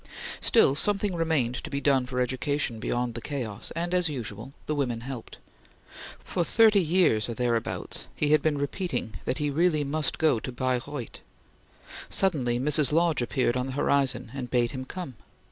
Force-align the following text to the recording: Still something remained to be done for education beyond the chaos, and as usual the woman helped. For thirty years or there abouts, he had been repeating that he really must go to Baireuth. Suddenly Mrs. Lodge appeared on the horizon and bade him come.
Still 0.39 0.73
something 0.73 1.13
remained 1.13 1.63
to 1.63 1.69
be 1.69 1.79
done 1.79 2.07
for 2.07 2.19
education 2.19 2.79
beyond 2.79 3.13
the 3.13 3.21
chaos, 3.21 3.69
and 3.75 3.93
as 3.93 4.09
usual 4.09 4.51
the 4.65 4.73
woman 4.73 5.01
helped. 5.01 5.37
For 6.17 6.43
thirty 6.43 6.81
years 6.81 7.29
or 7.29 7.35
there 7.35 7.55
abouts, 7.55 8.07
he 8.15 8.31
had 8.31 8.41
been 8.41 8.57
repeating 8.57 9.19
that 9.25 9.37
he 9.37 9.51
really 9.51 9.83
must 9.83 10.17
go 10.17 10.39
to 10.39 10.51
Baireuth. 10.51 11.19
Suddenly 12.09 12.59
Mrs. 12.59 12.91
Lodge 12.91 13.21
appeared 13.21 13.55
on 13.55 13.67
the 13.67 13.73
horizon 13.73 14.31
and 14.33 14.49
bade 14.49 14.71
him 14.71 14.85
come. 14.85 15.17